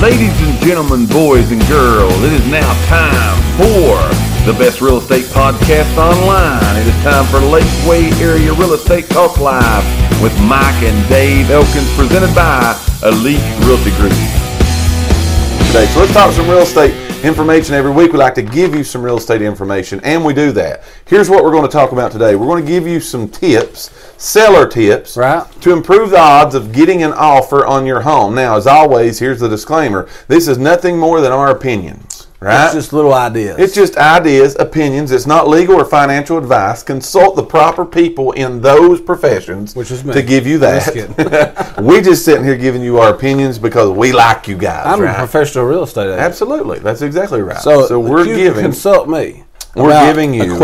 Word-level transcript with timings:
Ladies 0.00 0.32
and 0.40 0.58
gentlemen, 0.62 1.04
boys 1.04 1.52
and 1.52 1.60
girls, 1.68 2.14
it 2.22 2.32
is 2.32 2.46
now 2.48 2.72
time 2.88 3.36
for 3.58 4.00
the 4.50 4.58
best 4.58 4.80
real 4.80 4.96
estate 4.96 5.26
podcast 5.26 5.94
online. 5.98 6.76
It 6.80 6.86
is 6.86 7.02
time 7.02 7.26
for 7.26 7.36
Lakeway 7.36 8.10
Area 8.18 8.50
Real 8.54 8.72
Estate 8.72 9.10
Talk 9.10 9.36
Live 9.36 9.84
with 10.22 10.32
Mike 10.40 10.82
and 10.82 11.06
Dave 11.10 11.50
Elkins, 11.50 11.94
presented 11.96 12.34
by 12.34 12.80
Elite 13.02 13.44
Realty 13.66 13.90
Group. 13.96 14.16
today. 15.70 15.86
So 15.86 16.00
let's 16.00 16.12
talk 16.12 16.32
some 16.32 16.48
real 16.48 16.60
estate 16.60 16.94
information. 17.22 17.74
Every 17.74 17.92
week 17.92 18.12
we 18.12 18.18
like 18.18 18.34
to 18.36 18.42
give 18.42 18.74
you 18.74 18.82
some 18.82 19.02
real 19.02 19.18
estate 19.18 19.42
information, 19.42 20.00
and 20.02 20.24
we 20.24 20.32
do 20.32 20.50
that. 20.52 20.82
Here's 21.06 21.28
what 21.30 21.44
we're 21.44 21.52
going 21.52 21.62
to 21.62 21.68
talk 21.68 21.92
about 21.92 22.10
today. 22.10 22.34
We're 22.34 22.46
going 22.46 22.64
to 22.64 22.68
give 22.68 22.86
you 22.86 23.00
some 23.00 23.28
tips, 23.28 23.90
seller 24.20 24.66
tips, 24.68 25.16
Right. 25.16 25.44
to 25.62 25.72
improve 25.72 26.10
the 26.10 26.20
odds 26.20 26.54
of 26.54 26.72
getting 26.72 27.02
an 27.02 27.12
offer 27.12 27.64
on 27.66 27.86
your 27.86 28.02
home. 28.02 28.34
Now, 28.34 28.56
as 28.56 28.66
always, 28.66 29.18
here's 29.18 29.40
the 29.40 29.48
disclaimer: 29.48 30.06
this 30.28 30.46
is 30.46 30.58
nothing 30.58 30.98
more 30.98 31.20
than 31.20 31.32
our 31.32 31.50
opinions. 31.50 32.26
Right? 32.42 32.64
It's 32.64 32.72
just 32.74 32.94
little 32.94 33.12
ideas. 33.12 33.58
It's 33.58 33.74
just 33.74 33.98
ideas, 33.98 34.56
opinions. 34.58 35.12
It's 35.12 35.26
not 35.26 35.46
legal 35.46 35.74
or 35.78 35.84
financial 35.84 36.38
advice. 36.38 36.82
Consult 36.82 37.36
the 37.36 37.42
proper 37.42 37.84
people 37.84 38.32
in 38.32 38.62
those 38.62 38.98
professions, 38.98 39.76
Which 39.76 39.90
is 39.90 40.02
me. 40.04 40.14
to 40.14 40.22
give 40.22 40.46
you 40.46 40.58
Just 40.58 40.94
that. 40.94 41.74
we 41.82 42.00
just 42.00 42.24
sitting 42.24 42.42
here 42.44 42.56
giving 42.56 42.82
you 42.82 42.98
our 42.98 43.12
opinions 43.12 43.58
because 43.58 43.90
we 43.90 44.12
like 44.12 44.48
you 44.48 44.56
guys. 44.56 44.86
I'm 44.86 45.02
right? 45.02 45.10
a 45.14 45.18
professional 45.18 45.66
real 45.66 45.82
estate 45.82 46.04
agent. 46.06 46.18
Absolutely, 46.20 46.78
that's 46.78 47.02
exactly 47.02 47.42
right. 47.42 47.58
So, 47.58 47.84
So, 47.84 48.00
we're 48.00 48.24
you 48.24 48.36
giving 48.36 48.62
consult 48.62 49.06
me. 49.06 49.44
We're 49.74 50.06
giving 50.06 50.34
you 50.34 50.58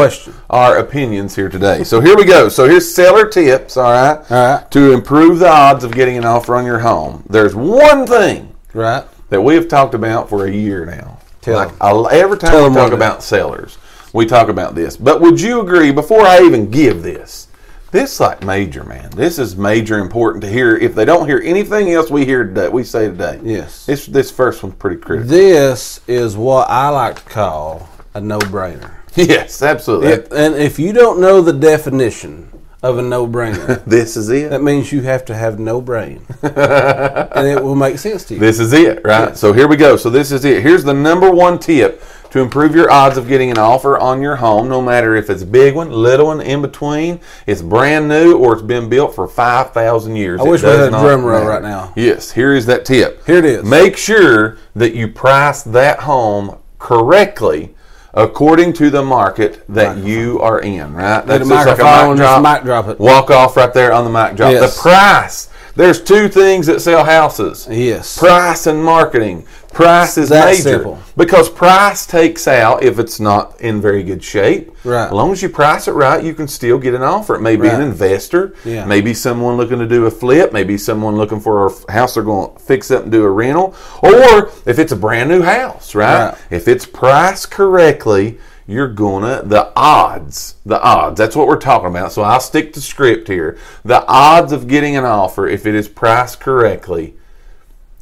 our 0.50 0.78
opinions 0.78 1.34
here 1.36 1.48
today. 1.48 1.84
So 1.84 2.00
here 2.00 2.16
we 2.16 2.24
go. 2.24 2.48
So 2.48 2.68
here's 2.68 2.92
seller 2.92 3.26
tips. 3.28 3.76
All 3.76 3.90
right, 3.90 4.18
All 4.30 4.54
right. 4.54 4.70
to 4.70 4.92
improve 4.92 5.38
the 5.38 5.48
odds 5.48 5.84
of 5.84 5.92
getting 5.92 6.16
an 6.16 6.24
offer 6.24 6.56
on 6.56 6.64
your 6.64 6.80
home. 6.80 7.22
There's 7.28 7.54
one 7.54 8.06
thing 8.06 8.52
Right. 8.74 9.04
that 9.30 9.40
we 9.40 9.54
have 9.54 9.68
talked 9.68 9.94
about 9.94 10.28
for 10.28 10.46
a 10.46 10.50
year 10.50 10.84
now. 10.84 11.18
Tell 11.42 11.56
like 11.56 11.68
'em. 11.68 11.74
I'll- 11.80 12.08
every 12.10 12.38
time 12.38 12.50
Tell 12.50 12.68
we 12.68 12.74
talk 12.74 12.92
about 12.92 13.22
sellers, 13.22 13.78
we 14.12 14.26
talk 14.26 14.48
about 14.48 14.74
this. 14.74 14.96
But 14.96 15.20
would 15.20 15.40
you 15.40 15.60
agree? 15.60 15.92
Before 15.92 16.22
I 16.22 16.40
even 16.40 16.70
give 16.70 17.02
this, 17.04 17.46
this 17.92 18.18
like 18.18 18.42
major 18.44 18.82
man. 18.82 19.10
This 19.14 19.38
is 19.38 19.56
major 19.56 19.98
important 19.98 20.42
to 20.42 20.48
hear. 20.50 20.76
If 20.76 20.94
they 20.96 21.04
don't 21.04 21.26
hear 21.28 21.40
anything 21.44 21.92
else 21.92 22.10
we 22.10 22.24
hear 22.24 22.44
today, 22.44 22.68
we 22.68 22.82
say 22.82 23.06
today. 23.06 23.38
Yes. 23.44 23.84
This 23.86 24.06
this 24.06 24.30
first 24.32 24.62
one's 24.62 24.74
pretty 24.74 24.96
critical. 24.96 25.30
This 25.30 26.00
is 26.08 26.36
what 26.36 26.68
I 26.68 26.88
like 26.88 27.24
to 27.24 27.30
call 27.30 27.88
a 28.14 28.20
no-brainer. 28.20 28.90
yes, 29.28 29.62
absolutely. 29.62 30.36
And 30.36 30.54
if 30.54 30.78
you 30.78 30.92
don't 30.92 31.20
know 31.20 31.40
the 31.40 31.52
definition 31.52 32.50
of 32.82 32.98
a 32.98 33.02
no-brainer, 33.02 33.82
This 33.86 34.16
is 34.16 34.28
it. 34.28 34.50
that 34.50 34.62
means 34.62 34.92
you 34.92 35.00
have 35.02 35.24
to 35.26 35.34
have 35.34 35.58
no 35.58 35.80
brain, 35.80 36.24
and 36.42 37.46
it 37.48 37.62
will 37.62 37.74
make 37.74 37.98
sense 37.98 38.24
to 38.26 38.34
you. 38.34 38.40
This 38.40 38.60
is 38.60 38.72
it, 38.72 39.00
right? 39.04 39.36
So 39.36 39.52
here 39.52 39.66
we 39.68 39.76
go. 39.76 39.96
So 39.96 40.10
this 40.10 40.32
is 40.32 40.44
it. 40.44 40.62
Here's 40.62 40.84
the 40.84 40.92
number 40.94 41.30
one 41.30 41.58
tip 41.58 42.02
to 42.30 42.40
improve 42.40 42.74
your 42.74 42.90
odds 42.90 43.16
of 43.16 43.26
getting 43.28 43.50
an 43.50 43.56
offer 43.56 43.96
on 43.96 44.20
your 44.20 44.36
home, 44.36 44.68
no 44.68 44.82
matter 44.82 45.16
if 45.16 45.30
it's 45.30 45.42
a 45.42 45.46
big 45.46 45.74
one, 45.74 45.90
little 45.90 46.26
one, 46.26 46.42
in 46.42 46.60
between, 46.60 47.20
it's 47.46 47.62
brand 47.62 48.08
new, 48.08 48.36
or 48.36 48.52
it's 48.52 48.62
been 48.62 48.90
built 48.90 49.14
for 49.14 49.26
5,000 49.26 50.14
years. 50.16 50.40
I 50.40 50.44
It 50.44 50.50
wish 50.50 50.62
we 50.62 50.68
had 50.68 50.80
a 50.80 50.90
drum 50.90 51.24
roll 51.24 51.46
right 51.46 51.62
now. 51.62 51.94
Yes, 51.96 52.32
here 52.32 52.52
is 52.52 52.66
that 52.66 52.84
tip. 52.84 53.24
Here 53.24 53.38
it 53.38 53.46
is. 53.46 53.64
Make 53.64 53.96
sure 53.96 54.58
that 54.74 54.94
you 54.94 55.08
price 55.08 55.62
that 55.62 56.00
home 56.00 56.58
correctly 56.78 57.74
according 58.16 58.72
to 58.72 58.90
the 58.90 59.02
market 59.02 59.62
that 59.68 59.98
you 59.98 60.40
are 60.40 60.60
in, 60.60 60.94
right? 60.94 61.22
A 61.24 61.38
just 61.38 61.50
like 61.50 61.66
microphone, 61.66 62.16
just 62.16 62.42
mic 62.42 62.62
drop 62.64 62.88
it. 62.88 62.98
Walk 62.98 63.30
off 63.30 63.56
right 63.56 63.72
there 63.72 63.92
on 63.92 64.04
the 64.04 64.10
mic 64.10 64.36
drop. 64.36 64.52
Yes. 64.52 64.74
The 64.74 64.82
price. 64.82 65.50
There's 65.76 66.00
two 66.02 66.28
things 66.28 66.66
that 66.66 66.80
sell 66.80 67.04
houses 67.04 67.68
Yes. 67.70 68.18
price 68.18 68.66
and 68.66 68.82
marketing. 68.82 69.44
Price 69.74 70.16
is 70.16 70.30
That 70.30 70.46
major 70.46 70.62
simple. 70.62 70.98
because 71.18 71.50
price 71.50 72.06
takes 72.06 72.48
out 72.48 72.82
if 72.82 72.98
it's 72.98 73.20
not 73.20 73.60
in 73.60 73.82
very 73.82 74.02
good 74.02 74.24
shape. 74.24 74.74
Right. 74.84 75.04
As 75.06 75.12
long 75.12 75.32
as 75.32 75.42
you 75.42 75.50
price 75.50 75.86
it 75.86 75.92
right, 75.92 76.24
you 76.24 76.32
can 76.32 76.48
still 76.48 76.78
get 76.78 76.94
an 76.94 77.02
offer. 77.02 77.34
It 77.34 77.42
may 77.42 77.56
be 77.56 77.68
an 77.68 77.82
investor, 77.82 78.54
Yeah. 78.64 78.86
maybe 78.86 79.12
someone 79.12 79.58
looking 79.58 79.78
to 79.78 79.86
do 79.86 80.06
a 80.06 80.10
flip, 80.10 80.50
maybe 80.50 80.78
someone 80.78 81.14
looking 81.16 81.40
for 81.40 81.66
a 81.66 81.92
house 81.92 82.14
they're 82.14 82.22
going 82.22 82.52
to 82.56 82.58
fix 82.62 82.90
up 82.90 83.02
and 83.02 83.12
do 83.12 83.22
a 83.24 83.30
rental, 83.30 83.74
or 84.02 84.48
if 84.64 84.78
it's 84.78 84.92
a 84.92 84.96
brand 84.96 85.28
new 85.28 85.42
house, 85.42 85.94
right? 85.94 86.28
Right. 86.28 86.34
If 86.50 86.68
it's 86.68 86.86
priced 86.86 87.50
correctly, 87.50 88.38
you're 88.66 88.88
gonna 88.88 89.42
the 89.44 89.70
odds, 89.76 90.56
the 90.66 90.80
odds. 90.82 91.18
That's 91.18 91.36
what 91.36 91.46
we're 91.46 91.56
talking 91.58 91.88
about. 91.88 92.12
So 92.12 92.22
I'll 92.22 92.40
stick 92.40 92.72
to 92.74 92.80
script 92.80 93.28
here. 93.28 93.58
The 93.84 94.04
odds 94.06 94.52
of 94.52 94.66
getting 94.66 94.96
an 94.96 95.04
offer, 95.04 95.46
if 95.46 95.66
it 95.66 95.74
is 95.74 95.88
priced 95.88 96.40
correctly, 96.40 97.14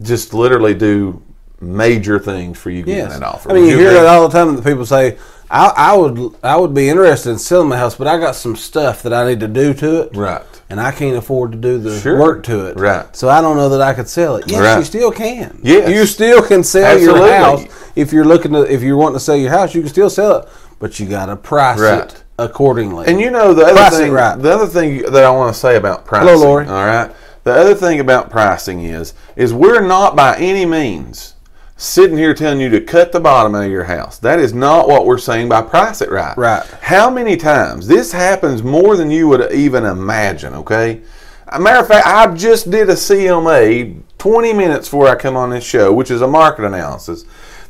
just 0.02 0.32
literally 0.34 0.74
do 0.74 1.22
major 1.60 2.18
things 2.18 2.58
for 2.58 2.70
you 2.70 2.82
getting 2.82 3.04
Yes. 3.04 3.12
that 3.18 3.22
offer. 3.22 3.50
I 3.50 3.54
mean, 3.54 3.64
Would 3.64 3.70
you 3.70 3.78
hear 3.78 3.88
agree? 3.88 4.00
that 4.00 4.06
all 4.08 4.28
the 4.28 4.36
time. 4.38 4.56
That 4.56 4.64
people 4.64 4.84
say, 4.86 5.16
I, 5.50 5.72
"I 5.76 5.96
would, 5.96 6.34
I 6.42 6.56
would 6.56 6.74
be 6.74 6.88
interested 6.88 7.30
in 7.30 7.38
selling 7.38 7.68
my 7.68 7.76
house, 7.76 7.94
but 7.94 8.06
I 8.06 8.18
got 8.18 8.34
some 8.34 8.56
stuff 8.56 9.02
that 9.02 9.12
I 9.12 9.26
need 9.28 9.40
to 9.40 9.48
do 9.48 9.72
to 9.74 10.02
it, 10.02 10.16
Right. 10.16 10.42
And 10.70 10.80
I 10.80 10.90
can't 10.92 11.14
afford 11.16 11.52
to 11.52 11.58
do 11.58 11.78
the 11.78 12.00
Sure. 12.00 12.18
work 12.18 12.42
to 12.44 12.66
it, 12.66 12.78
Right. 12.78 13.04
So 13.14 13.28
I 13.28 13.40
don't 13.42 13.56
know 13.56 13.68
that 13.68 13.82
I 13.82 13.92
could 13.92 14.08
sell 14.08 14.36
it. 14.36 14.44
Yes, 14.48 14.60
Right. 14.60 14.78
you 14.78 14.84
still 14.84 15.10
can. 15.12 15.58
Yes. 15.62 15.90
you 15.90 16.06
still 16.06 16.42
can 16.42 16.64
sell 16.64 16.84
Absolutely. 16.96 17.28
your 17.28 17.36
house 17.36 17.64
if 17.96 18.12
you're 18.12 18.24
looking 18.24 18.52
to. 18.52 18.62
If 18.62 18.82
you're 18.82 18.96
wanting 18.96 19.16
to 19.16 19.20
sell 19.20 19.36
your 19.36 19.50
house, 19.50 19.74
you 19.74 19.80
can 19.80 19.90
still 19.90 20.10
sell 20.10 20.38
it, 20.40 20.48
but 20.78 20.98
you 21.00 21.06
got 21.06 21.26
to 21.26 21.36
price 21.36 21.78
Right. 21.78 22.02
it 22.02 22.24
accordingly. 22.38 23.06
And 23.06 23.20
you 23.20 23.30
know 23.30 23.54
the 23.54 23.64
other 23.64 23.74
Price 23.74 23.96
thing, 23.96 24.12
right. 24.12 24.36
the 24.40 24.52
other 24.52 24.66
thing 24.66 25.02
that 25.12 25.24
I 25.24 25.30
want 25.30 25.54
to 25.54 25.58
say 25.60 25.76
about 25.76 26.04
pricing. 26.04 26.28
Hello, 26.28 26.40
Lori. 26.44 26.66
All 26.66 26.84
right. 26.84 27.10
The 27.44 27.52
other 27.52 27.74
thing 27.74 28.00
about 28.00 28.30
pricing 28.30 28.84
is, 28.84 29.12
is 29.36 29.52
we're 29.52 29.86
not 29.86 30.16
by 30.16 30.36
any 30.38 30.64
means 30.64 31.34
sitting 31.76 32.16
here 32.16 32.32
telling 32.34 32.60
you 32.60 32.70
to 32.70 32.80
cut 32.80 33.12
the 33.12 33.20
bottom 33.20 33.54
out 33.54 33.64
of 33.66 33.70
your 33.70 33.84
house. 33.84 34.18
That 34.18 34.38
is 34.38 34.54
not 34.54 34.88
what 34.88 35.04
we're 35.06 35.18
saying 35.18 35.48
by 35.48 35.60
price 35.62 36.00
it 36.00 36.10
right. 36.10 36.36
Right. 36.38 36.64
How 36.80 37.10
many 37.10 37.36
times 37.36 37.86
this 37.86 38.12
happens 38.12 38.62
more 38.62 38.96
than 38.96 39.10
you 39.10 39.28
would 39.28 39.52
even 39.52 39.84
imagine? 39.84 40.54
Okay. 40.54 41.02
A 41.48 41.60
matter 41.60 41.80
of 41.80 41.88
fact, 41.88 42.06
I 42.06 42.32
just 42.34 42.70
did 42.70 42.88
a 42.88 42.94
CMA 42.94 44.00
20 44.18 44.52
minutes 44.54 44.88
before 44.88 45.08
I 45.08 45.14
come 45.14 45.36
on 45.36 45.50
this 45.50 45.64
show, 45.64 45.92
which 45.92 46.10
is 46.10 46.22
a 46.22 46.26
market 46.26 46.64
analysis. 46.64 47.24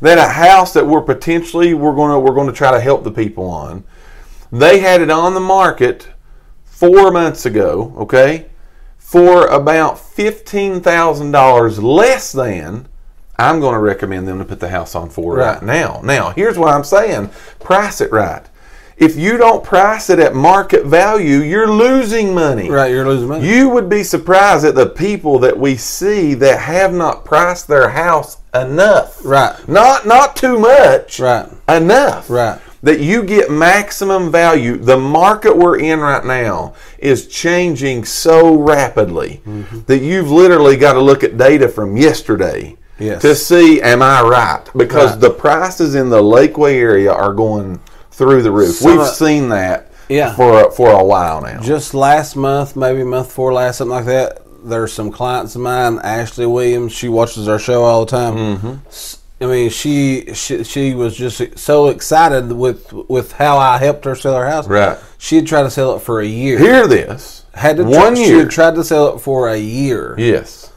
That 0.05 0.19
a 0.19 0.29
house 0.29 0.75
that 0.75 0.87
we're 0.87 1.01
potentially 1.01 1.73
we're 1.73 1.95
gonna 1.95 2.21
we're 2.21 2.35
gonna 2.35 2.53
try 2.53 2.71
to 2.71 2.79
help 2.79 3.05
the 3.05 3.11
people 3.11 3.47
on. 3.47 3.85
They 4.53 4.81
had 4.81 5.01
it 5.01 5.09
on 5.09 5.33
the 5.33 5.41
market 5.41 6.11
four 6.63 7.11
months 7.11 7.47
ago, 7.47 7.95
okay, 7.97 8.51
for 8.99 9.47
about 9.47 9.99
fifteen 9.99 10.83
thousand 10.83 11.31
dollars 11.31 11.83
less 11.83 12.33
than 12.33 12.87
I'm 13.39 13.61
going 13.61 13.73
to 13.73 13.81
recommend 13.81 14.29
them 14.29 14.37
to 14.41 14.45
put 14.45 14.61
the 14.61 14.69
house 14.69 14.95
on 14.95 15.09
for 15.09 15.37
right. 15.37 15.55
Right. 15.55 15.63
now. 15.63 16.03
Now, 16.05 16.33
here's 16.33 16.59
what 16.59 16.75
I'm 16.75 16.85
saying: 16.85 17.31
price 17.59 18.03
it 18.03 18.13
right. 18.13 18.45
If 18.97 19.17
you 19.17 19.37
don't 19.37 19.65
price 19.65 20.09
it 20.09 20.19
at 20.21 20.35
market 20.35 20.85
value, 20.87 21.39
you're 21.39 21.71
losing 21.71 22.33
money. 22.35 22.71
right, 22.71 22.91
you're 22.91 23.07
losing 23.07 23.29
money. 23.29 23.49
You 23.49 23.69
would 23.71 23.89
be 23.89 24.05
surprised 24.05 24.65
at 24.65 24.75
the 24.77 24.87
people 24.87 25.39
that 25.41 25.59
we 25.59 25.77
see 25.77 26.35
that 26.35 26.61
have 26.61 26.93
not 26.93 27.25
priced 27.25 27.67
their 27.67 27.89
house 27.89 28.39
enough. 28.55 29.21
Right. 29.25 29.57
Not 29.69 30.07
not 30.07 30.37
too 30.37 30.59
much. 30.59 31.19
Right. 31.19 31.49
Enough. 31.69 32.31
Right. 32.31 32.61
That 32.85 33.01
you 33.01 33.23
get 33.25 33.51
maximum 33.51 34.31
value. 34.31 34.77
The 34.77 34.99
market 34.99 35.57
we're 35.57 35.79
in 35.81 36.01
right 36.01 36.25
now 36.25 36.75
is 36.99 37.27
changing 37.27 38.05
so 38.05 38.55
rapidly 38.55 39.41
Mm-hmm. 39.47 39.81
that 39.87 39.99
you've 40.03 40.31
literally 40.31 40.77
got 40.77 40.93
to 40.93 41.01
look 41.01 41.25
at 41.25 41.37
data 41.37 41.69
from 41.69 41.97
yesterday 41.97 42.77
Yes. 42.99 43.23
to 43.23 43.35
see 43.35 43.83
am 43.83 44.03
I 44.03 44.21
right? 44.23 44.63
Because 44.77 45.13
Right. 45.13 45.21
the 45.21 45.31
prices 45.31 45.95
in 45.97 46.11
the 46.11 46.23
Lakeway 46.23 46.75
area 46.75 47.11
are 47.13 47.33
going 47.33 47.81
through 48.17 48.43
the 48.43 48.51
roof. 48.51 48.77
Some 48.77 48.93
We've 48.93 49.01
of- 49.01 49.09
seen 49.09 49.49
that 49.51 49.91
Yeah. 50.09 50.35
for 50.35 50.67
a, 50.69 50.71
for 50.71 50.91
a 50.91 51.05
while 51.05 51.41
now. 51.43 51.61
just 51.61 51.95
last 51.95 52.37
month, 52.37 52.77
maybe 52.77 53.03
month 53.05 53.29
before 53.29 53.53
last, 53.53 53.79
something 53.79 53.95
like 53.97 54.07
that. 54.07 54.41
There's 54.65 54.93
some 54.93 55.11
clients 55.13 55.55
of 55.57 55.61
mine, 55.61 55.99
Ashley 56.03 56.47
Williams. 56.47 56.93
She 56.93 57.09
watches 57.09 57.49
our 57.49 57.59
show 57.59 57.83
all 57.85 58.05
the 58.05 58.11
time. 58.11 58.35
Mm-hmm. 58.35 59.45
I 59.45 59.47
mean, 59.47 59.69
she, 59.69 60.33
she 60.33 60.65
she 60.65 60.95
was 60.95 61.15
just 61.15 61.59
so 61.59 61.89
excited 61.89 62.51
with 62.53 62.91
with 63.11 63.33
how 63.33 63.59
I 63.59 63.77
helped 63.77 64.07
her 64.07 64.15
sell 64.15 64.35
her 64.37 64.49
house. 64.49 64.67
Right. 64.67 64.97
She 65.19 65.37
had 65.37 65.47
tried 65.47 65.65
to 65.65 65.71
sell 65.71 65.97
it 65.97 66.01
for 66.01 66.21
a 66.21 66.27
year. 66.27 66.59
Hear 66.59 66.87
this. 66.87 67.45
had 67.53 67.77
to 67.77 67.85
one 67.85 68.15
She 68.17 68.27
year. 68.29 68.39
had 68.41 68.51
tried 68.51 68.75
to 68.77 68.85
sell 68.85 69.15
it 69.15 69.19
for 69.21 69.49
a 69.51 69.57
year. 69.59 70.15
yes. 70.17 70.71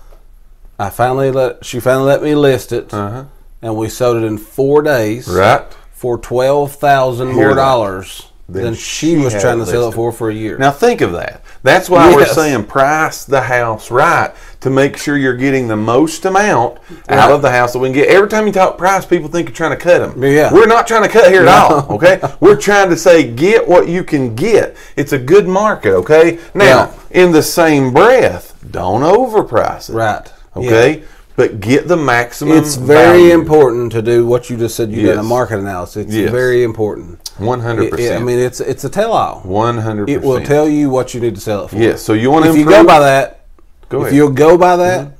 I 0.79 0.89
finally 0.89 1.31
let 1.31 1.63
she 1.63 1.79
finally 1.79 2.07
let 2.07 2.21
me 2.21 2.35
list 2.35 2.71
it, 2.73 2.94
Uh-huh. 2.94 3.23
and 3.62 3.77
we 3.77 3.88
sold 3.89 4.17
it 4.21 4.25
in 4.25 4.38
four 4.38 4.81
days 4.81 5.27
Right. 5.29 5.63
For 5.97 6.19
twelve 6.19 6.75
thousand 6.75 7.29
more 7.29 7.55
dollars 7.55 8.27
Than 8.47 8.75
she, 8.75 9.15
she 9.15 9.17
was 9.17 9.33
trying 9.33 9.57
to 9.57 9.65
sell 9.65 9.89
it 9.89 9.95
for 9.95 10.11
for 10.11 10.29
a 10.29 10.33
year. 10.33 10.57
Now 10.59 10.71
think 10.71 11.01
of 11.01 11.11
that. 11.13 11.41
That's 11.63 11.89
why 11.89 12.13
we're 12.15 12.27
saying 12.27 12.65
price 12.65 13.25
the 13.25 13.41
house 13.41 13.89
right 13.89 14.31
to 14.61 14.69
make 14.69 14.95
sure 14.95 15.17
you're 15.17 15.35
getting 15.35 15.67
the 15.67 15.75
most 15.75 16.23
amount 16.23 16.77
out 17.09 17.31
of 17.31 17.41
the 17.41 17.49
house 17.49 17.73
that 17.73 17.79
we 17.79 17.88
can 17.88 17.95
get. 17.95 18.09
Every 18.09 18.29
time 18.29 18.45
you 18.45 18.53
talk 18.53 18.77
price, 18.77 19.05
people 19.07 19.27
think 19.27 19.49
you're 19.49 19.55
trying 19.55 19.71
to 19.71 19.83
cut 19.83 19.99
them. 19.99 20.23
Yeah. 20.23 20.53
We're 20.53 20.67
not 20.67 20.88
trying 20.88 21.03
to 21.03 21.09
cut 21.09 21.31
here 21.31 21.41
at 21.41 21.47
all. 21.47 21.95
Okay. 21.95 22.21
we're 22.39 22.55
trying 22.55 22.89
to 22.91 22.95
say 22.95 23.29
get 23.29 23.67
what 23.67 23.89
you 23.89 24.03
can 24.03 24.35
get. 24.35 24.77
It's 24.95 25.13
a 25.13 25.19
good 25.19 25.47
market. 25.47 25.93
Okay. 25.95 26.39
Now, 26.53 26.85
Right. 26.85 26.93
in 27.11 27.31
the 27.31 27.43
same 27.43 27.91
breath, 27.91 28.53
don't 28.71 29.01
overprice 29.01 29.89
it. 29.89 29.93
Right. 29.93 30.31
Okay. 30.55 31.03
But 31.38 31.62
get 31.62 31.88
the 31.88 31.95
maximum. 31.95 32.57
It's 32.57 32.75
very 32.75 33.19
value. 33.19 33.34
important 33.34 33.92
to 33.94 34.01
do 34.01 34.25
what 34.25 34.50
you 34.50 34.57
just 34.57 34.75
said. 34.75 34.92
You 34.92 35.04
did 35.04 35.18
a 35.18 35.24
market 35.24 35.60
analysis. 35.60 36.07
It's 36.07 36.13
Yes. 36.16 36.31
very 36.31 36.63
important. 36.63 37.19
One 37.38 37.62
hundred 37.62 37.98
it- 37.98 38.12
I 38.13 38.19
mean, 38.19 38.39
it's 38.39 38.60
it's 38.60 38.84
a 38.84 38.89
tell-all. 38.89 39.42
one 39.45 39.78
hundred 39.78 40.10
It 40.10 40.22
will 40.22 40.42
tell 40.42 40.68
you 40.68 40.89
what 40.89 41.13
you 41.13 41.22
need 41.22 41.36
to 41.36 41.42
sell 41.42 41.63
it 41.66 41.69
for. 41.69 41.78
Yes. 41.78 42.01
So 42.01 42.12
you 42.13 42.31
want 42.31 42.45
to 42.45 42.51
If 42.51 42.57
you 42.57 42.66
go 42.66 42.84
by 42.84 43.00
that, 43.00 43.45
Go 43.88 44.00
if 44.00 44.01
ahead. 44.01 44.07
Mm-hmm. 44.07 44.16
you'll 44.18 44.31
go 44.31 44.57
by 44.57 44.75
that, 44.78 45.12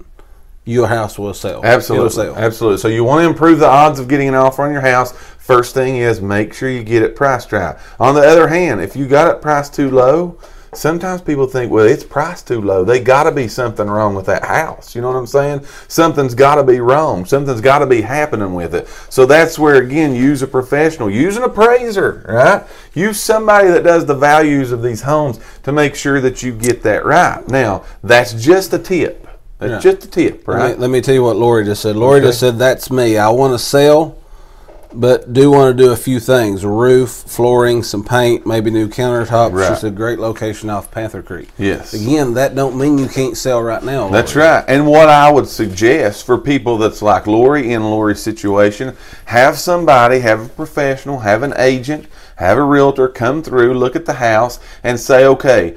your 0.66 0.88
house 0.88 1.20
will 1.20 1.36
sell. 1.36 1.62
Absolutely. 1.64 2.10
Sell. 2.10 2.36
Absolutely. 2.36 2.80
So 2.80 2.88
you 2.88 3.04
want 3.04 3.24
to 3.24 3.30
improve 3.30 3.60
the 3.60 3.68
odds 3.70 4.00
of 4.00 4.08
getting 4.08 4.28
an 4.28 4.36
offer 4.36 4.64
on 4.64 4.72
your 4.72 4.82
house. 4.82 5.14
First 5.38 5.76
thing 5.76 5.98
is 5.98 6.20
make 6.20 6.52
sure 6.54 6.68
you 6.68 6.84
get 6.84 7.04
it 7.04 7.16
priced 7.16 7.52
right. 7.54 7.78
On 8.00 8.16
the 8.16 8.22
other 8.22 8.48
hand, 8.48 8.82
if 8.82 8.96
you 8.96 9.06
got 9.08 9.30
it 9.34 9.42
priced 9.42 9.74
too 9.76 9.90
low, 9.92 10.36
sometimes 10.74 11.22
people 11.22 11.48
think, 11.48 11.72
well, 11.72 11.86
it's 11.86 12.04
priced 12.04 12.48
too 12.48 12.62
low. 12.62 12.84
They 12.84 13.00
got 13.00 13.24
to 13.24 13.32
be 13.32 13.48
something 13.48 13.88
wrong 13.88 14.16
with 14.16 14.26
that 14.28 14.44
house. 14.46 14.96
You 14.96 15.02
know 15.02 15.08
what 15.10 15.18
I'm 15.18 15.28
saying? 15.28 15.66
Something's 15.88 16.36
got 16.36 16.56
to 16.56 16.64
be 16.64 16.80
wrong. 16.80 17.26
Something's 17.26 17.62
got 17.62 17.80
to 17.80 17.86
be 17.86 18.02
happening 18.02 18.54
with 18.54 18.76
it. 18.76 18.88
So 19.10 19.26
that's 19.26 19.58
where 19.58 19.76
again, 19.76 20.14
use 20.16 20.42
a 20.42 20.48
professional, 20.48 21.10
use 21.10 21.38
an 21.38 21.44
appraiser, 21.44 22.26
right? 22.28 22.64
Use 22.94 23.20
somebody 23.20 23.70
that 23.70 23.84
does 23.84 24.06
the 24.06 24.16
values 24.16 24.72
of 24.72 24.82
these 24.84 25.02
homes 25.02 25.40
to 25.64 25.72
make 25.72 25.96
sure 25.96 26.22
that 26.22 26.44
you 26.44 26.52
get 26.54 26.82
that 26.84 27.06
right. 27.06 27.48
Now, 27.48 27.84
that's 28.04 28.34
just 28.34 28.74
a 28.74 28.80
tip. 28.80 29.28
That's 29.60 29.84
Yeah. 29.84 29.92
just 29.92 30.06
a 30.06 30.10
tip, 30.10 30.48
Let 30.48 30.56
right? 30.58 30.76
me, 30.76 30.82
let 30.82 30.90
me 30.92 31.02
tell 31.02 31.16
you 31.16 31.24
what 31.24 31.36
Lori 31.36 31.66
just 31.66 31.82
said. 31.82 31.96
Lori 31.96 32.22
just 32.22 32.40
said, 32.40 32.60
"That's 32.60 32.92
me. 32.92 33.18
I 33.18 33.30
want 33.30 33.54
to 33.54 33.60
sell, 33.60 34.16
but 34.94 35.34
do 35.34 35.52
want 35.52 35.78
to 35.78 35.84
do 35.84 35.92
a 35.92 35.96
few 35.96 36.20
things: 36.20 36.66
roof, 36.66 37.10
flooring, 37.10 37.84
some 37.84 38.04
paint, 38.04 38.46
maybe 38.46 38.72
new 38.72 38.88
countertops." 38.88 39.54
Right. 39.54 39.70
She 39.74 39.82
said, 39.82 39.96
"Great 39.96 40.20
location 40.20 40.70
off 40.70 40.92
Panther 40.92 41.22
Creek." 41.22 41.50
Yes. 41.58 41.94
Again, 41.94 42.34
that 42.36 42.56
don't 42.56 42.78
mean 42.78 42.98
you 42.98 43.08
can't 43.08 43.38
sell 43.38 43.62
right 43.62 43.84
now. 43.84 44.10
That's 44.10 44.36
right. 44.36 44.64
And 44.68 44.88
what 44.88 45.10
I 45.10 45.32
would 45.32 45.48
suggest 45.48 46.26
for 46.26 46.38
people 46.38 46.78
that's 46.78 47.02
like 47.02 47.28
Lori 47.28 47.74
in 47.74 47.84
Lori's 47.84 48.22
situation, 48.22 48.96
have 49.26 49.58
somebody, 49.58 50.20
have 50.20 50.46
a 50.46 50.50
professional, 50.50 51.20
have 51.20 51.44
an 51.44 51.54
agent, 51.58 52.08
have 52.38 52.58
a 52.58 52.64
realtor 52.64 53.08
come 53.08 53.44
through, 53.44 53.74
look 53.74 53.96
at 53.96 54.06
the 54.06 54.14
house, 54.14 54.60
and 54.84 55.00
say, 55.00 55.26
okay, 55.26 55.76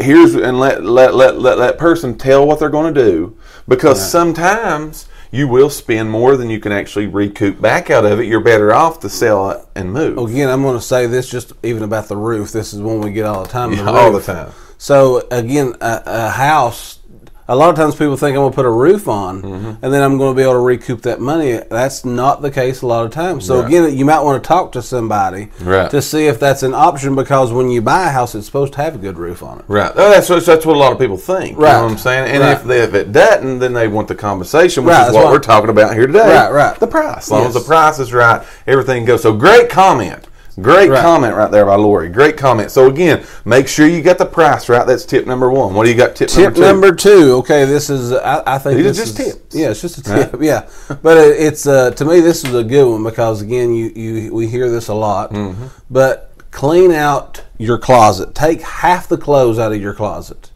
here's 0.00 0.34
and 0.34 0.58
let 0.60 0.84
let 0.84 1.14
let 1.14 1.38
let 1.38 1.58
that 1.58 1.78
person 1.78 2.16
tell 2.16 2.46
what 2.46 2.58
they're 2.58 2.68
going 2.68 2.94
to 2.94 3.04
do 3.04 3.36
because 3.66 4.10
sometimes. 4.10 5.08
You 5.34 5.48
will 5.48 5.68
spend 5.68 6.12
more 6.12 6.36
than 6.36 6.48
you 6.48 6.60
can 6.60 6.70
actually 6.70 7.08
recoup 7.08 7.60
back 7.60 7.90
out 7.90 8.04
of 8.04 8.20
it. 8.20 8.26
You're 8.26 8.38
better 8.38 8.72
off 8.72 9.00
to 9.00 9.08
sell 9.08 9.50
it 9.50 9.66
and 9.74 9.92
move. 9.92 10.16
Again, 10.16 10.48
I'm 10.48 10.62
going 10.62 10.76
to 10.76 10.80
say 10.80 11.06
this 11.06 11.28
just 11.28 11.52
even 11.64 11.82
about 11.82 12.06
the 12.06 12.16
roof. 12.16 12.52
This 12.52 12.72
is 12.72 12.80
one 12.80 13.00
we 13.00 13.10
get 13.10 13.24
all 13.24 13.42
the 13.42 13.48
time. 13.48 13.70
the 13.70 13.78
Yeah, 13.78 13.90
all 13.90 14.12
the 14.12 14.22
time. 14.22 14.52
So 14.78 15.26
again, 15.32 15.74
a, 15.80 16.02
a 16.06 16.30
house. 16.30 17.00
A 17.46 17.54
lot 17.54 17.68
of 17.68 17.76
times 17.76 17.94
people 17.94 18.16
think 18.16 18.30
I'm 18.34 18.40
going 18.40 18.52
to 18.52 18.56
put 18.56 18.64
a 18.64 18.70
roof 18.70 19.06
on, 19.06 19.42
Mm-hmm. 19.42 19.84
and 19.84 19.92
then 19.92 20.02
I'm 20.02 20.16
going 20.16 20.32
to 20.34 20.36
be 20.36 20.42
able 20.42 20.54
to 20.54 20.60
recoup 20.60 21.02
that 21.02 21.20
money. 21.20 21.60
That's 21.70 22.02
not 22.02 22.40
the 22.40 22.50
case 22.50 22.80
a 22.80 22.86
lot 22.86 23.04
of 23.04 23.12
times. 23.12 23.44
So 23.44 23.58
Right. 23.60 23.66
again, 23.66 23.94
you 23.98 24.06
might 24.06 24.20
want 24.20 24.42
to 24.42 24.48
talk 24.48 24.72
to 24.72 24.80
somebody 24.82 25.50
Right. 25.60 25.90
to 25.90 26.00
see 26.00 26.26
if 26.26 26.40
that's 26.40 26.62
an 26.62 26.72
option 26.72 27.14
because 27.14 27.52
when 27.52 27.68
you 27.68 27.82
buy 27.82 28.06
a 28.06 28.08
house, 28.08 28.34
it's 28.34 28.46
supposed 28.46 28.72
to 28.74 28.82
have 28.82 28.94
a 28.94 28.98
good 28.98 29.18
roof 29.18 29.42
on 29.42 29.58
it. 29.58 29.64
Right. 29.68 29.92
Oh, 29.94 30.10
that's 30.10 30.30
what, 30.30 30.46
that's 30.46 30.64
what 30.64 30.74
a 30.76 30.78
lot 30.78 30.92
of 30.92 30.98
people 30.98 31.18
think. 31.18 31.58
You 31.58 31.64
Right. 31.64 31.72
know 31.74 31.82
what 31.82 31.92
I'm 31.92 31.98
saying? 31.98 32.30
And 32.30 32.42
Right. 32.42 32.52
if, 32.52 32.64
they, 32.64 32.80
if 32.80 32.94
it 32.94 33.12
doesn't, 33.12 33.58
then 33.58 33.74
they 33.74 33.88
want 33.88 34.08
the 34.08 34.14
conversation, 34.14 34.84
which 34.84 34.96
is 34.96 35.12
what 35.12 35.24
what- 35.24 35.32
we're 35.32 35.38
talking 35.38 35.68
about 35.68 35.92
here 35.92 36.06
today. 36.06 36.34
Right, 36.34 36.50
right. 36.50 36.80
The 36.80 36.86
price. 36.86 37.24
As 37.24 37.30
long 37.30 37.44
as 37.46 37.52
the 37.52 37.60
price 37.60 37.98
is 37.98 38.14
right, 38.14 38.40
everything 38.66 39.04
goes. 39.04 39.20
So 39.20 39.34
great 39.34 39.68
comment. 39.68 40.28
Great 40.60 40.88
Right. 40.88 41.02
comment 41.02 41.34
right 41.34 41.50
there 41.50 41.66
by 41.66 41.74
Lori. 41.74 42.08
Great 42.08 42.36
comment. 42.36 42.70
So 42.70 42.88
again, 42.88 43.24
make 43.44 43.66
sure 43.66 43.86
you 43.88 44.00
get 44.02 44.18
the 44.18 44.26
price 44.26 44.68
right. 44.68 44.86
That's 44.86 45.04
tip 45.04 45.26
number 45.26 45.50
one. 45.50 45.74
What 45.74 45.84
do 45.84 45.90
you 45.90 45.96
got? 45.96 46.14
Tip, 46.14 46.28
Tip 46.28 46.54
number 46.56 46.56
two. 46.56 46.62
number 46.62 46.94
two. 46.94 47.32
Okay, 47.38 47.64
this 47.64 47.90
is 47.90 48.12
I, 48.12 48.42
I 48.54 48.58
think 48.58 48.76
These 48.78 48.86
are 48.98 49.04
just 49.04 49.18
is, 49.18 49.34
tips. 49.34 49.54
Yeah, 49.54 49.70
it's 49.70 49.80
just 49.80 50.06
a 50.06 50.10
Right? 50.12 50.30
tip. 50.30 50.40
Yeah, 50.42 50.68
but 51.02 51.16
it, 51.16 51.40
it's 51.40 51.66
uh, 51.66 51.90
to 51.92 52.04
me 52.04 52.20
this 52.20 52.44
is 52.44 52.54
a 52.54 52.62
good 52.62 52.88
one 52.88 53.02
because 53.02 53.42
again 53.42 53.74
you, 53.74 53.86
you 53.96 54.32
we 54.34 54.46
hear 54.46 54.70
this 54.70 54.88
a 54.88 54.94
lot. 54.94 55.32
Mm-hmm. 55.32 55.66
But 55.90 56.30
clean 56.52 56.92
out 56.92 57.42
your 57.58 57.78
closet. 57.78 58.34
Take 58.34 58.62
half 58.62 59.08
the 59.08 59.18
clothes 59.18 59.58
out 59.58 59.72
of 59.72 59.80
your 59.82 59.94
closet. 59.94 60.52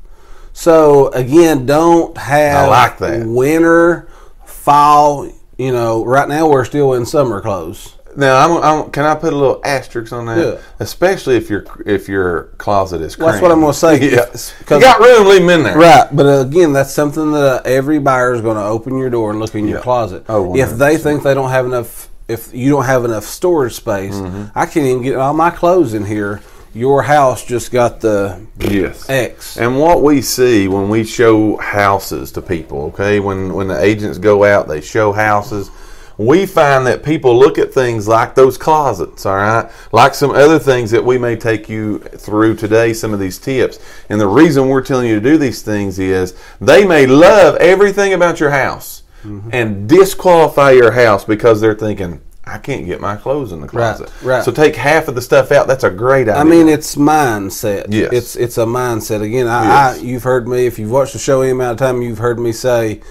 So 0.53 1.09
again, 1.09 1.67
don't 1.67 2.17
have 2.17 2.69
like 2.71 2.99
that. 2.99 3.27
winter, 3.27 4.09
fall. 4.45 5.29
You 5.57 5.73
know, 5.73 6.05
right 6.05 6.29
now 6.29 6.49
we're 6.49 6.65
still 6.65 6.93
in 6.95 7.05
summer 7.05 7.41
clothes. 7.41 7.97
Now, 8.17 8.37
I'm, 8.45 8.63
I'm, 8.85 8.91
can 8.91 9.05
I 9.05 9.15
put 9.15 9.33
a 9.33 9.37
little 9.37 9.61
asterisk 9.65 10.13
on 10.13 10.27
that? 10.27 10.39
Yeah. 10.39 10.61
Especially 10.81 11.37
if 11.37 11.49
your 11.51 11.65
if 11.87 12.09
your 12.09 12.45
closet 12.59 13.01
is. 13.01 13.17
Well, 13.19 13.29
that's 13.29 13.41
what 13.43 13.53
I'm 13.53 13.61
gonna 13.61 13.73
say. 13.75 13.99
Yeah. 14.11 14.27
You 14.71 14.81
got 14.81 15.01
room, 15.01 15.29
leave 15.29 15.41
them 15.41 15.51
in 15.51 15.63
there. 15.63 15.77
Right, 15.79 16.09
but 16.13 16.27
uh, 16.27 16.41
again, 16.47 16.73
that's 16.73 16.93
something 16.93 17.33
that 17.33 17.67
every 17.67 17.99
buyer 17.99 18.33
is 18.35 18.41
going 18.41 18.57
to 18.57 18.65
open 18.65 18.97
your 18.99 19.11
door 19.11 19.31
and 19.31 19.39
look 19.39 19.55
in 19.55 19.69
your 19.69 19.81
closet. 19.81 20.25
Oh, 20.29 20.57
if 20.57 20.71
they 20.73 20.97
think 20.97 21.23
they 21.23 21.35
don't 21.35 21.51
have 21.51 21.67
enough, 21.67 22.09
if 22.27 22.53
you 22.55 22.71
don't 22.71 22.85
have 22.85 23.05
enough 23.05 23.25
storage 23.25 23.75
space, 23.75 24.15
Mm-hmm. 24.15 24.59
I 24.59 24.67
can't 24.67 24.87
even 24.87 25.03
get 25.03 25.17
all 25.17 25.35
my 25.35 25.51
clothes 25.51 25.95
in 25.95 26.05
here. 26.05 26.41
Your 26.75 27.03
house 27.03 27.45
just 27.45 27.71
got 27.73 28.01
the 28.01 28.47
Yes. 28.59 29.09
X. 29.09 29.57
And 29.59 29.79
what 29.79 30.03
we 30.03 30.21
see 30.23 30.69
when 30.69 30.89
we 30.89 31.05
show 31.05 31.57
houses 31.57 32.33
to 32.33 32.43
people, 32.43 32.83
okay, 32.87 33.21
when 33.21 33.53
when 33.55 33.69
the 33.69 33.83
agents 33.83 34.19
go 34.19 34.45
out, 34.45 34.69
they 34.69 34.81
show 34.81 35.13
houses. 35.13 35.71
We 36.19 36.47
find 36.47 36.87
that 36.87 37.05
people 37.05 37.39
look 37.39 37.59
at 37.59 37.73
things 37.73 38.09
like 38.09 38.35
those 38.35 38.59
closets, 38.59 39.25
all 39.25 39.37
right, 39.37 39.71
like 39.93 40.15
some 40.15 40.33
other 40.33 40.59
things 40.59 40.91
that 40.91 41.05
we 41.05 41.17
may 41.17 41.37
take 41.37 41.69
you 41.69 42.01
through 42.01 42.57
today, 42.57 42.93
some 42.93 43.15
of 43.15 43.21
these 43.21 43.39
tips. 43.39 43.79
And 44.09 44.21
the 44.21 44.27
reason 44.27 44.69
we're 44.69 44.83
telling 44.83 45.09
you 45.09 45.15
to 45.15 45.21
do 45.21 45.39
these 45.39 45.63
things 45.63 45.99
is 45.99 46.35
they 46.61 46.85
may 46.85 47.07
love 47.07 47.55
everything 47.57 48.13
about 48.13 48.41
your 48.41 48.51
house 48.51 49.05
mm-hmm. 49.23 49.49
and 49.53 49.89
disqualify 49.89 50.73
your 50.73 50.91
house 50.91 51.25
because 51.25 51.61
they're 51.61 51.75
thinking, 51.75 52.21
I 52.49 52.59
can't 52.59 52.87
get 52.87 53.01
my 53.01 53.17
clothes 53.17 53.53
in 53.53 53.61
the 53.61 53.69
closet. 53.69 54.11
right. 54.23 54.43
So 54.43 54.51
take 54.51 54.75
half 54.75 55.09
of 55.09 55.15
the 55.15 55.23
stuff 55.23 55.53
out. 55.53 55.67
That's 55.67 55.85
a 55.85 55.91
great 55.91 56.29
idea. 56.29 56.37
I 56.37 56.45
mean, 56.45 56.69
it's 56.69 56.97
mindset. 56.97 57.87
Yes. 57.91 58.13
It's 58.13 58.37
it's 58.37 58.59
a 58.59 58.65
mindset. 58.65 59.23
Again, 59.23 59.47
I, 59.47 59.65
Yes. 59.65 59.99
I 59.99 60.03
you've 60.03 60.23
heard 60.23 60.49
me 60.49 60.67
if 60.67 60.79
you've 60.79 60.91
watched 60.91 61.13
the 61.13 61.19
show 61.19 61.43
any 61.43 61.53
amount 61.53 61.73
of 61.73 61.87
time, 61.87 62.01
you've 62.01 62.19
heard 62.19 62.39
me 62.39 62.53
say 62.53 63.03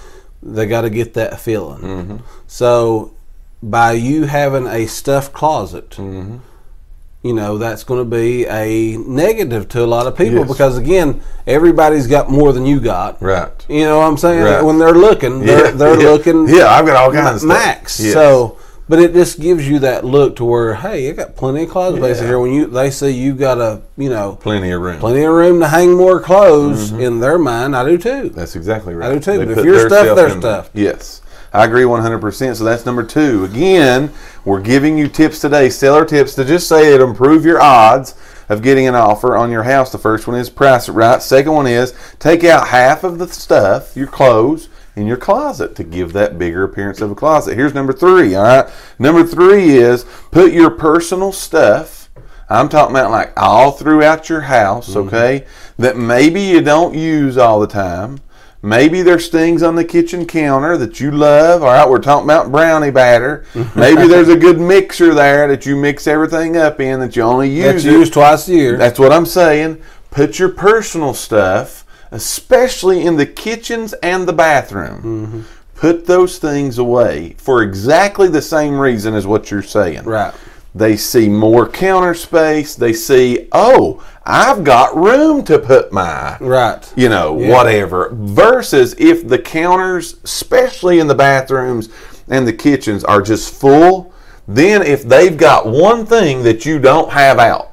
they 0.42 0.66
got 0.66 0.82
to 0.82 0.90
get 0.90 1.14
that 1.14 1.40
feeling. 1.40 1.80
Mm-hmm. 1.82 2.16
So 2.46 3.12
by 3.62 3.92
you 3.92 4.24
having 4.24 4.66
a 4.66 4.86
stuffed 4.86 5.32
closet, 5.32 5.90
Mm-hmm. 5.90 6.36
you 7.22 7.32
know 7.34 7.58
that's 7.58 7.82
going 7.82 7.98
to 8.00 8.16
be 8.16 8.46
a 8.46 8.96
negative 8.98 9.68
to 9.70 9.82
a 9.82 9.86
lot 9.86 10.06
of 10.06 10.16
people 10.16 10.38
Yes. 10.40 10.48
because 10.48 10.78
again, 10.78 11.20
everybody's 11.46 12.06
got 12.06 12.30
more 12.30 12.52
than 12.52 12.64
you 12.66 12.78
got. 12.80 13.20
right. 13.20 13.66
You 13.68 13.84
know 13.86 13.98
what 13.98 14.06
I'm 14.06 14.16
saying? 14.16 14.44
Right. 14.44 14.62
When 14.62 14.78
they're 14.78 14.94
looking, 14.94 15.40
they're, 15.40 15.66
Yeah, 15.66 15.70
they're 15.72 16.00
yeah. 16.00 16.08
looking. 16.08 16.48
Yeah, 16.48 16.66
I've 16.68 16.86
got 16.86 16.96
all 16.96 17.12
kinds 17.12 17.44
max. 17.44 17.98
Yes. 17.98 18.12
So, 18.12 18.56
but 18.88 18.98
it 18.98 19.12
just 19.12 19.40
gives 19.40 19.68
you 19.68 19.78
that 19.80 20.04
look 20.04 20.36
to 20.36 20.44
where, 20.44 20.74
hey, 20.74 21.10
I 21.10 21.12
got 21.12 21.36
plenty 21.36 21.64
of 21.64 21.70
closet 21.70 21.98
space 21.98 22.20
in 22.20 22.26
here. 22.26 22.38
When 22.38 22.52
you 22.52 22.66
they 22.66 22.90
say 22.90 23.10
you've 23.10 23.38
got 23.38 23.58
a, 23.58 23.82
you 23.96 24.08
know, 24.08 24.36
Plenty 24.40 24.70
of 24.70 24.80
room. 24.80 24.98
plenty 24.98 25.22
of 25.22 25.32
room 25.32 25.60
to 25.60 25.68
hang 25.68 25.96
more 25.96 26.20
clothes 26.20 26.90
mm-hmm. 26.90 27.00
in 27.00 27.20
their 27.20 27.38
mind. 27.38 27.76
I 27.76 27.84
do 27.84 27.98
too. 27.98 28.30
That's 28.30 28.56
exactly 28.56 28.94
right. 28.94 29.10
I 29.10 29.14
do 29.14 29.20
too, 29.20 29.38
They 29.38 29.44
but 29.44 29.58
if 29.58 29.64
your 29.64 29.88
stuff, 29.88 30.16
their 30.16 30.30
stuff. 30.30 30.70
Yes. 30.72 31.22
I 31.52 31.64
agree 31.64 31.84
100%. 31.84 32.56
So 32.56 32.64
that's 32.64 32.84
number 32.84 33.02
two. 33.02 33.44
Again, 33.44 34.12
we're 34.44 34.60
giving 34.60 34.98
you 34.98 35.08
tips 35.08 35.40
today, 35.40 35.70
seller 35.70 36.04
tips 36.04 36.34
to 36.34 36.44
just 36.44 36.68
say 36.68 36.94
it 36.94 37.00
improve 37.00 37.44
your 37.44 37.60
odds 37.60 38.14
of 38.48 38.62
getting 38.62 38.86
an 38.86 38.94
offer 38.94 39.36
on 39.36 39.50
your 39.50 39.62
house. 39.62 39.90
The 39.90 39.98
first 39.98 40.26
one 40.26 40.36
is 40.36 40.50
price 40.50 40.88
it 40.88 40.92
right. 40.92 41.22
Second 41.22 41.52
one 41.52 41.66
is 41.66 41.94
take 42.18 42.44
out 42.44 42.68
half 42.68 43.04
of 43.04 43.18
the 43.18 43.28
stuff, 43.28 43.96
your 43.96 44.06
clothes, 44.06 44.68
in 44.98 45.06
your 45.06 45.16
closet 45.16 45.76
to 45.76 45.84
give 45.84 46.12
that 46.12 46.38
bigger 46.38 46.64
appearance 46.64 47.00
of 47.00 47.10
a 47.10 47.14
closet. 47.14 47.54
Here's 47.54 47.72
number 47.72 47.92
three. 47.92 48.34
All 48.34 48.42
right. 48.42 48.70
Number 48.98 49.24
three 49.24 49.76
is 49.76 50.04
put 50.30 50.52
your 50.52 50.70
personal 50.70 51.32
stuff. 51.32 52.10
I'm 52.50 52.68
talking 52.68 52.96
about 52.96 53.10
like 53.10 53.32
all 53.36 53.72
throughout 53.72 54.28
your 54.28 54.42
house, 54.42 54.90
mm-hmm. 54.90 55.08
okay, 55.08 55.46
that 55.78 55.96
maybe 55.96 56.40
you 56.40 56.60
don't 56.60 56.94
use 56.94 57.38
all 57.38 57.60
the 57.60 57.66
time. 57.66 58.20
Maybe 58.60 59.02
there's 59.02 59.28
things 59.28 59.62
on 59.62 59.76
the 59.76 59.84
kitchen 59.84 60.26
counter 60.26 60.76
that 60.78 60.98
you 60.98 61.12
love. 61.12 61.62
All 61.62 61.68
right, 61.68 61.88
we're 61.88 62.00
talking 62.00 62.26
about 62.26 62.50
brownie 62.50 62.90
batter. 62.90 63.44
Maybe 63.76 64.08
there's 64.08 64.28
a 64.28 64.36
good 64.36 64.58
mixer 64.58 65.14
there 65.14 65.46
that 65.46 65.64
you 65.64 65.76
mix 65.76 66.08
everything 66.08 66.56
up 66.56 66.80
in 66.80 66.98
that 66.98 67.14
you 67.14 67.22
only 67.22 67.50
use. 67.50 67.64
That's 67.64 67.84
used 67.84 68.14
twice 68.14 68.48
a 68.48 68.54
year. 68.54 68.76
That's 68.76 68.98
what 68.98 69.12
I'm 69.12 69.26
saying. 69.26 69.80
Put 70.10 70.40
your 70.40 70.48
personal 70.48 71.14
stuff, 71.14 71.84
especially 72.10 73.02
in 73.04 73.16
the 73.16 73.26
kitchens 73.26 73.92
and 74.02 74.26
the 74.26 74.32
bathroom. 74.32 74.98
Mm-hmm. 75.02 75.40
Put 75.76 76.06
those 76.06 76.38
things 76.38 76.78
away 76.78 77.34
for 77.38 77.62
exactly 77.62 78.28
the 78.28 78.42
same 78.42 78.78
reason 78.78 79.14
as 79.14 79.26
what 79.26 79.50
you're 79.50 79.62
saying. 79.62 80.04
right. 80.04 80.34
They 80.74 80.96
see 80.96 81.28
more 81.28 81.66
counter 81.68 82.14
space. 82.14 82.74
They 82.76 82.92
see, 82.92 83.48
oh, 83.52 84.04
I've 84.24 84.62
got 84.64 84.94
room 84.94 85.42
to 85.44 85.58
put 85.58 85.92
my 85.92 86.36
Right. 86.40 86.92
you 86.94 87.08
know, 87.08 87.38
Yeah. 87.40 87.50
whatever. 87.52 88.10
Versus 88.12 88.94
if 88.98 89.26
the 89.26 89.38
counters, 89.38 90.16
especially 90.22 91.00
in 91.00 91.06
the 91.08 91.14
bathrooms 91.14 91.88
and 92.28 92.46
the 92.46 92.52
kitchens, 92.52 93.02
are 93.04 93.22
just 93.22 93.52
full, 93.52 94.12
then 94.46 94.82
if 94.82 95.08
they've 95.08 95.36
got 95.36 95.66
one 95.66 96.04
thing 96.06 96.42
that 96.44 96.64
you 96.66 96.78
don't 96.78 97.10
have 97.10 97.38
out, 97.38 97.67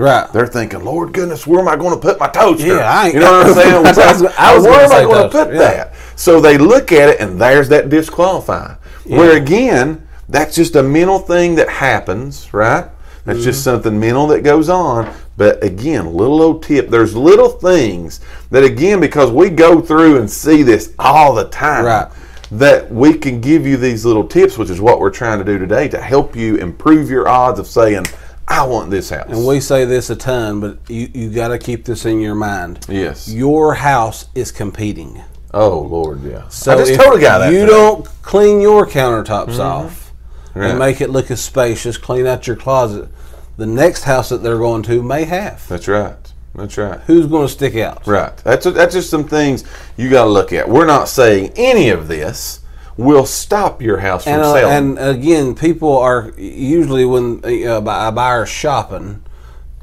Right. 0.00 0.32
They're 0.32 0.46
thinking, 0.46 0.84
Lord 0.84 1.12
goodness, 1.12 1.46
where 1.46 1.60
am 1.60 1.68
I 1.68 1.76
going 1.76 1.94
to 1.94 2.00
put 2.00 2.18
my 2.18 2.28
toaster? 2.28 2.66
Yeah, 2.66 2.90
I 2.90 3.06
ain't- 3.06 3.14
you 3.14 3.20
know 3.20 3.32
what 3.32 3.46
I'm 3.48 3.54
saying? 3.54 3.74
I 3.86 4.12
was- 4.12 4.22
I 4.38 4.54
was 4.56 4.64
where 4.64 4.80
am 4.84 4.92
I 4.92 5.02
going 5.02 5.22
to 5.24 5.28
put 5.28 5.52
yeah. 5.52 5.58
that? 5.58 5.94
So 6.16 6.40
they 6.40 6.56
look 6.58 6.90
at 6.92 7.08
it, 7.10 7.20
and 7.20 7.40
there's 7.40 7.68
that 7.68 7.88
disqualifying. 7.90 8.76
Where 9.06 9.36
again, 9.36 10.06
that's 10.28 10.54
just 10.54 10.76
a 10.76 10.82
mental 10.82 11.18
thing 11.18 11.54
that 11.56 11.68
happens, 11.68 12.52
right? 12.54 12.86
That's 13.24 13.42
just 13.44 13.60
Mm-hmm. 13.60 13.76
something 13.82 14.00
mental 14.00 14.26
that 14.28 14.42
goes 14.42 14.68
on. 14.68 15.12
But 15.36 15.62
again, 15.62 16.12
little 16.14 16.40
old 16.42 16.62
tip. 16.62 16.88
There's 16.88 17.14
little 17.16 17.48
things 17.48 18.20
that 18.50 18.62
again, 18.64 19.00
because 19.00 19.30
we 19.30 19.50
go 19.50 19.80
through 19.80 20.18
and 20.18 20.30
see 20.30 20.62
this 20.62 20.94
all 20.98 21.34
the 21.34 21.48
time 21.48 21.84
Right. 21.84 22.08
that 22.52 22.90
we 22.92 23.14
can 23.14 23.40
give 23.40 23.66
you 23.66 23.76
these 23.76 24.04
little 24.04 24.26
tips, 24.26 24.56
which 24.58 24.70
is 24.70 24.80
what 24.80 25.00
we're 25.00 25.10
trying 25.10 25.38
to 25.38 25.44
do 25.44 25.58
today 25.58 25.88
to 25.88 26.00
help 26.00 26.34
you 26.36 26.56
improve 26.56 27.10
your 27.10 27.28
odds 27.28 27.58
of 27.58 27.66
saying, 27.66 28.06
I 28.48 28.66
want 28.66 28.90
this 28.90 29.10
house. 29.10 29.28
And 29.28 29.46
we 29.46 29.60
say 29.60 29.84
this 29.84 30.10
a 30.10 30.16
ton, 30.16 30.60
but 30.60 30.78
you, 30.88 31.08
you 31.14 31.30
got 31.30 31.48
to 31.48 31.58
keep 31.58 31.84
this 31.84 32.04
in 32.04 32.20
your 32.20 32.34
mind. 32.34 32.84
Yes. 32.88 33.28
Your 33.32 33.74
house 33.74 34.26
is 34.34 34.50
competing. 34.50 35.22
oh, 35.54 35.80
Lord, 35.80 36.22
yeah. 36.24 36.48
So 36.48 36.72
I 36.72 36.76
just 36.76 36.92
if 36.92 36.98
totally 36.98 37.20
got 37.20 37.38
that. 37.38 37.52
you 37.52 37.60
today. 37.60 37.72
don't 37.72 38.04
clean 38.22 38.60
your 38.60 38.86
countertops 38.86 39.50
mm-hmm. 39.50 39.60
off 39.60 40.12
Right. 40.52 40.70
and 40.70 40.78
make 40.80 41.00
it 41.00 41.10
look 41.10 41.30
as 41.30 41.40
spacious, 41.40 41.96
clean 41.96 42.26
out 42.26 42.48
your 42.48 42.56
closet, 42.56 43.08
the 43.56 43.66
next 43.66 44.02
house 44.02 44.30
that 44.30 44.38
they're 44.42 44.58
going 44.58 44.82
to 44.82 45.00
may 45.00 45.24
have. 45.24 45.66
That's 45.68 45.86
right. 45.86 46.16
That's 46.56 46.76
right. 46.76 46.98
Who's 47.02 47.26
going 47.26 47.46
to 47.46 47.52
stick 47.52 47.76
out? 47.76 48.04
Right. 48.04 48.36
That's 48.38 48.64
that's 48.64 48.92
just 48.94 49.10
some 49.10 49.28
things 49.28 49.62
you 49.96 50.10
got 50.10 50.24
to 50.24 50.30
look 50.30 50.52
at. 50.52 50.68
We're 50.68 50.86
not 50.86 51.08
saying 51.08 51.52
any 51.54 51.90
of 51.90 52.08
this 52.08 52.59
will 53.00 53.26
stop 53.26 53.82
your 53.82 53.98
house 53.98 54.24
from 54.24 54.34
And, 54.34 54.42
uh, 54.42 54.54
selling. 54.54 54.98
and 54.98 54.98
again, 54.98 55.54
people 55.54 55.96
are 55.96 56.32
usually 56.36 57.04
when 57.04 57.40
uh, 57.44 57.80
a 57.80 58.12
buyer 58.12 58.46
shopping, 58.46 59.22